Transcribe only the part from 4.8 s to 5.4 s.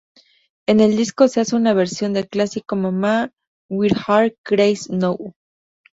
Now".